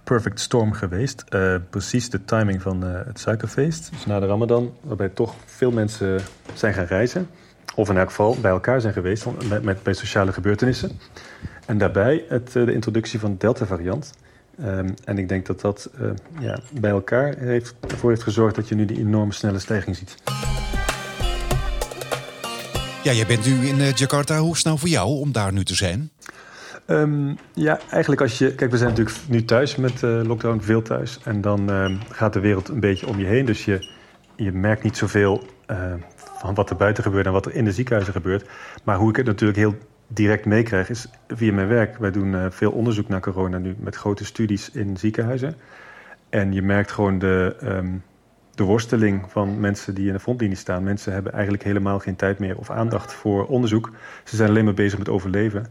[0.03, 1.23] perfect storm geweest.
[1.69, 3.89] precies de timing van het suikerfeest.
[3.91, 6.21] Dus na de Ramadan, waarbij toch veel mensen
[6.53, 7.27] zijn gaan reizen
[7.77, 10.91] of in elk geval bij elkaar zijn geweest met, met, bij sociale gebeurtenissen.
[11.65, 14.13] En daarbij het, eh, de introductie van de Delta-variant.
[14.61, 16.09] Um, en ik denk dat dat uh,
[16.39, 20.15] ja, bij elkaar heeft, ervoor heeft gezorgd dat je nu die enorme snelle stijging ziet.
[23.03, 24.37] Ja, jij bent nu in uh, Jakarta.
[24.37, 26.11] Hoe is het nou voor jou om daar nu te zijn?
[26.87, 28.55] Um, ja, eigenlijk als je...
[28.55, 31.19] Kijk, we zijn natuurlijk nu thuis met uh, lockdown, veel thuis.
[31.23, 33.45] En dan uh, gaat de wereld een beetje om je heen.
[33.45, 33.89] Dus je,
[34.35, 35.43] je merkt niet zoveel
[36.37, 38.49] van wat er buiten gebeurt en wat er in de ziekenhuizen gebeurt.
[38.83, 39.75] Maar hoe ik het natuurlijk heel
[40.07, 41.97] direct meekrijg is via mijn werk.
[41.97, 45.55] Wij doen uh, veel onderzoek naar corona nu met grote studies in ziekenhuizen.
[46.29, 48.03] En je merkt gewoon de, um,
[48.55, 50.83] de worsteling van mensen die in de frontlinie staan.
[50.83, 53.91] Mensen hebben eigenlijk helemaal geen tijd meer of aandacht voor onderzoek.
[54.23, 55.65] Ze zijn alleen maar bezig met overleven.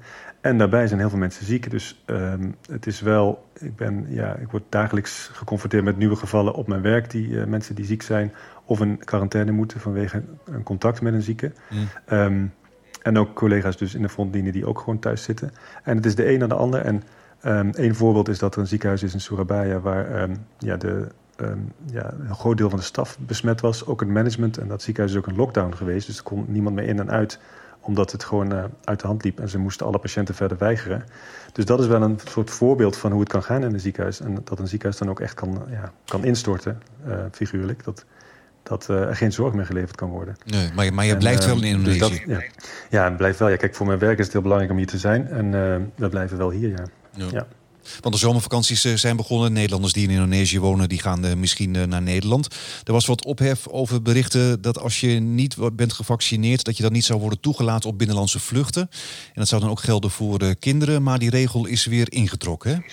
[0.47, 1.71] En daarbij zijn heel veel mensen ziek.
[1.71, 6.55] Dus um, het is wel, ik, ben, ja, ik word dagelijks geconfronteerd met nieuwe gevallen
[6.55, 7.11] op mijn werk.
[7.11, 8.33] Die uh, mensen die ziek zijn
[8.65, 11.53] of in quarantaine moeten vanwege een contact met een zieke.
[11.71, 11.89] Mm.
[12.19, 12.53] Um,
[13.03, 15.53] en ook collega's dus in de frontlinie die ook gewoon thuis zitten.
[15.83, 16.81] En het is de een naar de ander.
[16.81, 17.03] En
[17.45, 20.29] um, één voorbeeld is dat er een ziekenhuis is in Surabaya waar
[20.59, 21.07] ja, de
[21.91, 23.87] ja, een groot deel van de staf besmet was.
[23.87, 24.59] Ook het management.
[24.59, 26.07] En dat ziekenhuis is ook een lockdown geweest.
[26.07, 27.39] Dus er kon niemand meer in en uit
[27.87, 31.05] omdat het gewoon uh, uit de hand liep en ze moesten alle patiënten verder weigeren.
[31.53, 34.21] Dus dat is wel een soort voorbeeld van hoe het kan gaan in een ziekenhuis.
[34.21, 37.85] En dat een ziekenhuis dan ook echt kan, ja, kan instorten, uh, figuurlijk.
[37.85, 38.05] Dat,
[38.63, 40.37] dat uh, er geen zorg meer geleverd kan worden.
[40.45, 41.99] Nee, maar, maar je en, blijft wel in Indonesië.
[41.99, 42.43] Dus dat, ja.
[42.91, 43.49] ja, blijft wel.
[43.49, 45.29] Ja, kijk, voor mijn werk is het heel belangrijk om hier te zijn.
[45.29, 45.51] En
[45.95, 46.85] we blijven wel hier, ja.
[47.13, 47.27] ja.
[47.31, 47.47] ja.
[48.01, 49.53] Want de zomervakanties eh, zijn begonnen.
[49.53, 52.49] Nederlanders die in Indonesië wonen, die gaan eh, misschien eh, naar Nederland.
[52.85, 56.93] Er was wat ophef over berichten dat als je niet bent gevaccineerd, dat je dan
[56.93, 58.83] niet zou worden toegelaten op binnenlandse vluchten.
[58.83, 61.03] En dat zou dan ook gelden voor kinderen.
[61.03, 62.85] Maar die regel is weer ingetrokken.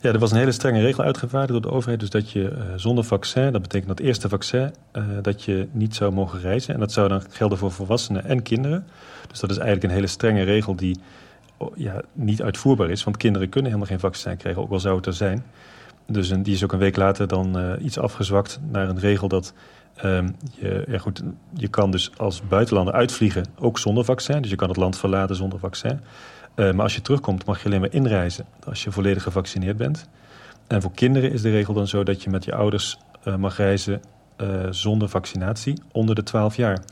[0.00, 2.00] Ja, er was een hele strenge regel uitgevaardigd door de overheid.
[2.00, 4.74] Dus dat je zonder vaccin, dat betekent dat eerste vaccin,
[5.22, 6.74] dat je niet zou mogen reizen.
[6.74, 8.86] En dat zou dan gelden voor volwassenen en kinderen.
[9.28, 11.00] Dus dat is eigenlijk een hele strenge regel die
[11.74, 13.04] ja, niet uitvoerbaar is.
[13.04, 15.44] Want kinderen kunnen helemaal geen vaccin krijgen, ook al zou het er zijn.
[16.06, 19.52] Dus die is ook een week later dan uh, iets afgezwakt naar een regel dat
[20.04, 21.22] uh, je, goed,
[21.54, 24.42] je kan dus als buitenlander uitvliegen, ook zonder vaccin.
[24.42, 26.00] Dus je kan het land verlaten zonder vaccin.
[26.56, 30.08] Uh, maar als je terugkomt mag je alleen maar inreizen als je volledig gevaccineerd bent.
[30.66, 33.56] En voor kinderen is de regel dan zo dat je met je ouders uh, mag
[33.56, 34.00] reizen
[34.70, 36.82] zonder vaccinatie onder de 12 jaar.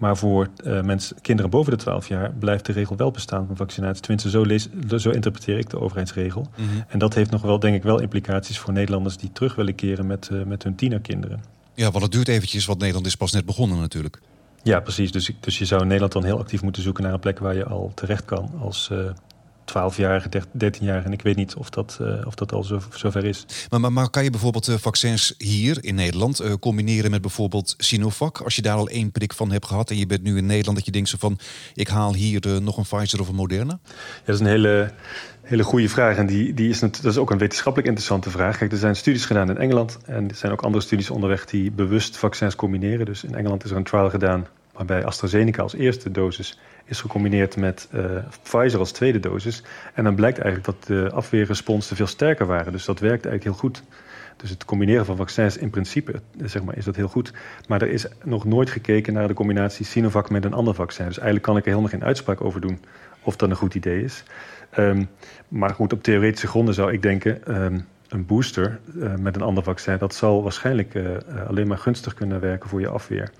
[0.00, 3.56] Maar voor uh, mensen, kinderen boven de 12 jaar blijft de regel wel bestaan van
[3.56, 4.02] vaccinatie.
[4.02, 6.46] Tenminste, zo, lees, zo interpreteer ik de overheidsregel.
[6.56, 6.84] Mm -hmm.
[6.88, 10.06] En dat heeft nog wel, denk ik, wel implicaties voor Nederlanders die terug willen keren
[10.06, 11.42] met, uh, met hun tienerkinderen.
[11.74, 14.20] Ja, want het duurt eventjes, want Nederland is pas net begonnen natuurlijk.
[14.62, 15.12] Ja, precies.
[15.12, 17.54] Dus, dus je zou in Nederland dan heel actief moeten zoeken naar een plek waar
[17.54, 18.98] je al terecht kan als, uh,
[19.64, 21.06] 12-jarige, 13-jarige.
[21.06, 23.46] En ik weet niet of dat, uh, of dat al zo, zover is.
[23.70, 27.74] Maar, maar, maar, kan je bijvoorbeeld uh, vaccins hier in Nederland uh, combineren met bijvoorbeeld
[27.78, 28.40] Sinovac?
[28.40, 30.76] Als je daar al één prik van hebt gehad en je bent nu in Nederland,
[30.76, 31.38] dat je denkt zo van
[31.74, 33.78] ik haal hier nog een Pfizer of een Moderna?
[33.82, 33.90] Ja,
[34.24, 34.92] dat is een hele,
[35.42, 36.16] hele goede vraag.
[36.16, 38.58] En die, die is, dat is ook een wetenschappelijk interessante vraag.
[38.58, 39.98] Kijk, er zijn studies gedaan in Engeland.
[40.04, 43.06] En er zijn ook andere studies onderweg die bewust vaccins combineren.
[43.06, 44.46] Dus in Engeland is er een trial gedaan
[44.86, 48.04] waarbij AstraZeneca als eerste dosis is gecombineerd met uh,
[48.42, 49.62] Pfizer als tweede dosis.
[49.94, 52.72] En dan blijkt eigenlijk dat de afweerresponsen veel sterker waren.
[52.72, 53.82] Dus dat werkt eigenlijk heel goed.
[54.36, 57.32] Dus het combineren van vaccins in principe zeg maar, is dat heel goed.
[57.68, 61.06] Maar er is nog nooit gekeken naar de combinatie Sinovac met een ander vaccin.
[61.06, 62.78] Dus eigenlijk kan ik er helemaal geen uitspraak over doen
[63.22, 64.22] of dat een goed idee is.
[64.78, 65.08] Um,
[65.48, 67.62] maar goed, op theoretische gronden zou ik denken...
[67.62, 71.16] Um, een booster uh, met een ander vaccin, dat zal waarschijnlijk uh,
[71.48, 73.30] alleen maar gunstig kunnen werken voor je afweer.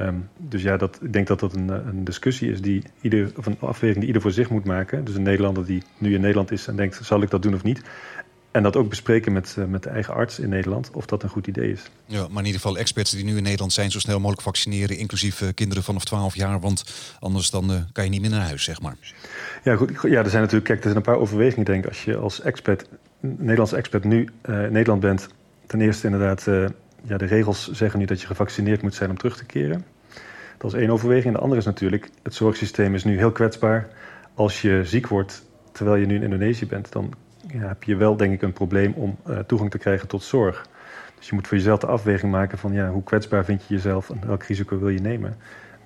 [0.00, 3.46] Um, dus ja, dat, ik denk dat dat een, een, discussie is die ieder, of
[3.46, 5.04] een afweging die ieder voor zich moet maken.
[5.04, 7.62] Dus een Nederlander die nu in Nederland is en denkt, zal ik dat doen of
[7.62, 7.82] niet?
[8.50, 11.28] En dat ook bespreken met, uh, met de eigen arts in Nederland, of dat een
[11.28, 11.82] goed idee is.
[12.06, 14.96] Ja, maar in ieder geval experts die nu in Nederland zijn, zo snel mogelijk vaccineren,
[14.96, 16.84] inclusief uh, kinderen vanaf 12 jaar, want
[17.20, 18.96] anders dan uh, kan je niet meer naar huis, zeg maar.
[19.64, 19.90] Ja, goed.
[20.02, 21.88] Ja, er zijn natuurlijk, kijk, er zijn een paar overwegingen, denk ik.
[21.88, 22.88] Als je als expert,
[23.20, 25.28] Nederlands expert nu in Nederland bent,
[25.66, 26.46] ten eerste inderdaad
[27.02, 29.84] ja, de regels zeggen nu dat je gevaccineerd moet zijn om terug te keren.
[30.58, 31.34] Dat is één overweging.
[31.34, 33.88] de andere is natuurlijk, het zorgsysteem is nu heel kwetsbaar.
[34.34, 37.12] Als je ziek wordt terwijl je nu in Indonesië bent, dan
[37.46, 40.66] heb je wel denk ik een probleem om uh, toegang te krijgen tot zorg.
[41.18, 44.10] Dus je moet voor jezelf de afweging maken van ja, hoe kwetsbaar vind je jezelf
[44.10, 45.36] en welk risico wil je nemen.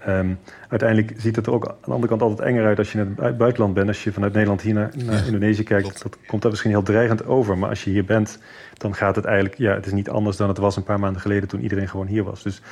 [0.08, 0.38] Um,
[0.68, 3.14] uiteindelijk ziet het er ook aan de andere kant altijd enger uit als je in
[3.18, 3.88] het buitenland bent.
[3.88, 7.26] Als je vanuit Nederland hier naar, naar Indonesië kijkt, dat komt daar misschien heel dreigend
[7.26, 7.58] over.
[7.58, 8.38] Maar als je hier bent,
[8.76, 11.20] dan gaat het eigenlijk, ja, het is niet anders dan het was een paar maanden
[11.20, 12.42] geleden toen iedereen gewoon hier was.
[12.42, 12.62] Dus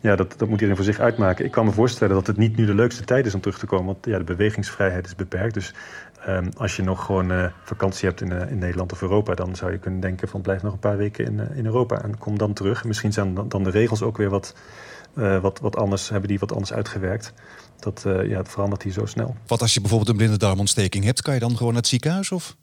[0.00, 1.44] ja, dat, dat moet iedereen voor zich uitmaken.
[1.44, 3.66] Ik kan me voorstellen dat het niet nu de leukste tijd is om terug te
[3.66, 5.54] komen, want ja, de bewegingsvrijheid is beperkt.
[5.54, 5.74] Dus
[6.28, 9.56] um, als je nog gewoon uh, vakantie hebt in, uh, in Nederland of Europa, dan
[9.56, 12.18] zou je kunnen denken van blijf nog een paar weken in, uh, in Europa en
[12.18, 12.84] kom dan terug.
[12.84, 14.54] Misschien zijn dan, dan de regels ook weer wat
[15.14, 17.32] wat, wat anders, hebben die wat anders uitgewerkt.
[17.78, 19.36] Dat, uh, ja, het verandert hier zo snel.
[19.46, 22.32] Wat als je bijvoorbeeld een blinde darmontsteking hebt, kan je dan gewoon naar het ziekenhuis?
[22.32, 22.56] Of?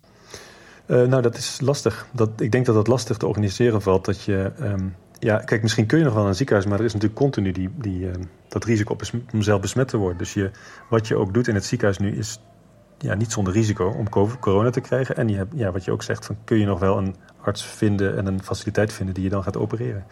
[0.87, 2.07] Uh, nou, dat is lastig.
[2.11, 4.05] Dat, ik denk dat het lastig te organiseren valt.
[4.05, 6.85] Dat je, um, ja, kijk, misschien kun je nog wel naar een ziekenhuis, maar er
[6.85, 8.11] is natuurlijk continu die, die, uh,
[8.47, 9.01] dat risico op
[9.33, 10.17] om zelf besmet te worden.
[10.17, 10.51] Dus je,
[10.89, 12.39] wat je ook doet in het ziekenhuis nu is
[12.97, 15.15] ja, niet zonder risico om corona te krijgen.
[15.15, 17.65] En je hebt, ja, wat je ook zegt, van, kun je nog wel een arts
[17.65, 20.05] vinden en een faciliteit vinden die je dan gaat opereren.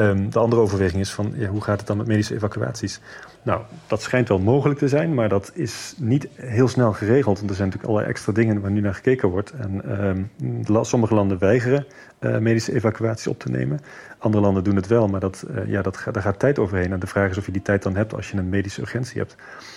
[0.00, 3.00] Um, de andere overweging is van ja, hoe gaat het dan met medische evacuaties?
[3.42, 7.38] Nou, dat schijnt wel mogelijk te zijn, maar dat is niet heel snel geregeld.
[7.38, 9.50] Want er zijn natuurlijk allerlei extra dingen waar nu naar gekeken wordt.
[9.50, 11.86] En um, sommige landen weigeren
[12.20, 13.80] uh, medische evacuaties op te nemen.
[14.18, 16.92] Andere landen doen het wel, maar dat, uh, ja, dat daar gaat tijd overheen.
[16.92, 19.18] En de vraag is of je die tijd dan hebt als je een medische urgentie
[19.18, 19.36] hebt.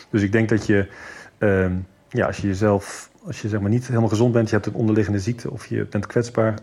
[0.09, 0.87] Dus ik denk dat je,
[1.39, 4.67] um, ja, als je jezelf, als je zeg maar niet helemaal gezond bent, je hebt
[4.67, 6.53] een onderliggende ziekte of je bent kwetsbaar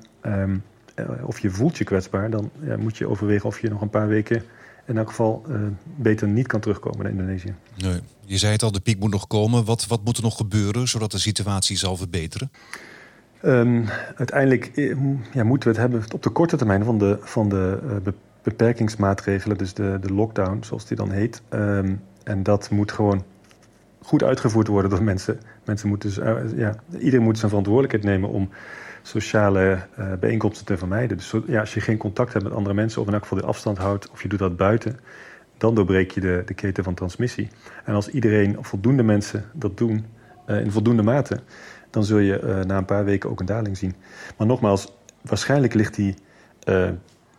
[1.23, 4.09] of je voelt je kwetsbaar, dan ja, moet je overwegen of je nog een paar
[4.09, 4.43] weken
[4.87, 5.57] in elk geval uh,
[5.97, 7.55] beter niet kan terugkomen naar Indonesië.
[7.77, 8.01] Nee.
[8.27, 9.65] Je zei het al, de piek moet nog komen.
[9.65, 12.51] Wat, wat moet er nog gebeuren zodat de situatie zal verbeteren?
[13.45, 13.85] Um,
[14.17, 14.97] uiteindelijk eh,
[15.33, 19.57] ja, moeten we het hebben op de korte termijn van de, van de uh, beperkingsmaatregelen,
[19.57, 21.43] dus de, de lockdown, zoals die dan heet.
[21.51, 23.25] Um, en dat moet gewoon
[24.03, 25.41] goed uitgevoerd worden door mensen.
[25.65, 28.49] Mensen moeten dus, uh, ja, iedereen moet zijn verantwoordelijkheid nemen om
[29.03, 31.17] sociale uh, bijeenkomsten te vermijden.
[31.17, 33.47] Dus ja, als je geen contact hebt met andere mensen, of in elk geval de
[33.47, 34.99] afstand houdt, of je doet dat buiten,
[35.59, 37.49] dan doorbreek je de, de keten van transmissie.
[37.85, 40.05] En als iedereen, of voldoende mensen dat doen,
[40.47, 41.41] uh, in voldoende mate,
[41.91, 43.95] dan zul je uh, na een paar weken ook een daling zien.
[44.37, 46.15] Maar nogmaals, waarschijnlijk ligt, die,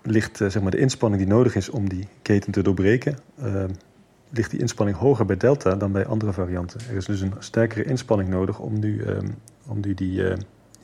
[0.02, 3.18] ligt zeg maar de inspanning die nodig is om die keten te doorbreken,
[4.30, 6.80] ligt die inspanning hoger bij Delta dan bij andere varianten.
[6.90, 9.04] Er is dus een sterkere inspanning nodig om nu,
[9.68, 10.24] om nu die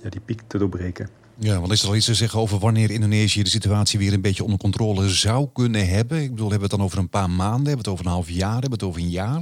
[0.03, 1.09] ja, die piek te doorbreken.
[1.39, 4.21] Ja, want is er al iets te zeggen over wanneer Indonesië de situatie weer een
[4.21, 6.21] beetje onder controle zou kunnen hebben?
[6.21, 7.67] Ik bedoel, hebben we het dan over een paar maanden?
[7.67, 8.51] Hebben we het over een half jaar?
[8.51, 9.41] Hebben we het over een jaar?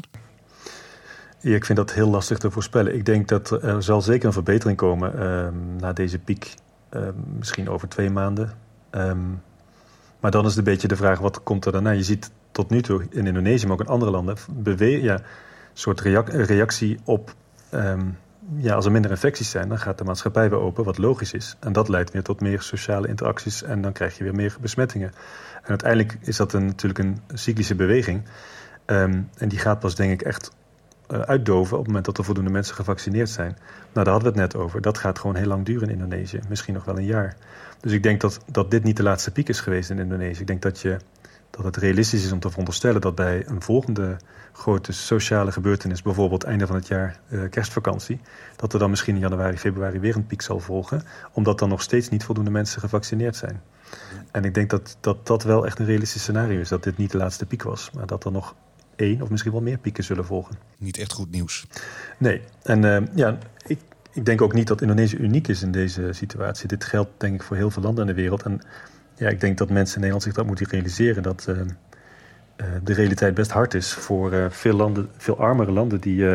[1.39, 2.95] Ja, ik vind dat heel lastig te voorspellen.
[2.95, 5.47] Ik denk dat er zal zeker een verbetering komen uh,
[5.79, 6.53] na deze piek.
[6.95, 7.01] Uh,
[7.37, 8.53] misschien over twee maanden.
[8.91, 9.41] Um,
[10.19, 11.91] maar dan is het een beetje de vraag, wat komt er daarna?
[11.91, 14.37] Je ziet tot nu toe in Indonesië, maar ook in andere landen...
[14.49, 15.21] Bewe ja, een
[15.73, 17.35] soort reactie op...
[17.73, 18.17] Um,
[18.55, 21.55] ja, als er minder infecties zijn, dan gaat de maatschappij weer open, wat logisch is.
[21.59, 25.11] En dat leidt weer tot meer sociale interacties en dan krijg je weer meer besmettingen.
[25.61, 28.23] En uiteindelijk is dat een, natuurlijk een cyclische beweging.
[28.85, 30.51] Um, en die gaat pas, denk ik, echt
[31.11, 33.57] uh, uitdoven op het moment dat er voldoende mensen gevaccineerd zijn.
[33.93, 34.81] Nou, daar hadden we het net over.
[34.81, 37.35] Dat gaat gewoon heel lang duren in Indonesië, misschien nog wel een jaar.
[37.79, 40.41] Dus ik denk dat, dat dit niet de laatste piek is geweest in Indonesië.
[40.41, 40.97] Ik denk dat je
[41.49, 44.17] dat het realistisch is om te veronderstellen dat bij een volgende
[44.55, 48.19] grote sociale gebeurtenis, bijvoorbeeld einde van het jaar uh, kerstvakantie,
[48.55, 51.81] dat er dan misschien in januari, februari weer een piek zal volgen, omdat dan nog
[51.81, 53.61] steeds niet voldoende mensen gevaccineerd zijn.
[54.31, 57.11] En ik denk dat, dat dat wel echt een realistisch scenario is, dat dit niet
[57.11, 58.55] de laatste piek was, maar dat er nog
[58.95, 60.55] één of misschien wel meer pieken zullen volgen.
[60.77, 61.67] Niet echt goed nieuws.
[62.17, 63.37] Nee, en uh, ja,
[63.67, 63.79] ik,
[64.11, 66.67] ik denk ook niet dat Indonesië uniek is in deze situatie.
[66.67, 68.43] Dit geldt denk ik voor heel veel landen in de wereld.
[68.43, 68.61] En
[69.15, 71.23] ja, ik denk dat mensen in Nederland zich dat moeten realiseren.
[71.23, 71.65] Dat uh, uh,
[72.83, 76.25] de realiteit best hard is voor uh, veel, landen, veel armere landen die,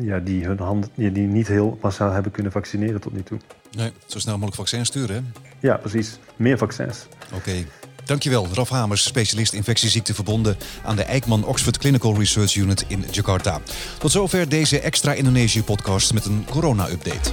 [0.00, 3.38] ja, die hun handen die, die niet heel massaal hebben kunnen vaccineren tot nu toe.
[3.76, 5.40] Nee, zo snel mogelijk vaccins sturen, hè?
[5.68, 6.18] Ja, precies.
[6.36, 7.06] Meer vaccins.
[7.26, 7.34] Oké.
[7.36, 7.66] Okay.
[8.04, 13.60] Dankjewel, Raf Hamers, specialist infectieziekten verbonden aan de Eijkman Oxford Clinical Research Unit in Jakarta.
[13.98, 17.30] Tot zover deze extra Indonesië-podcast met een corona-update.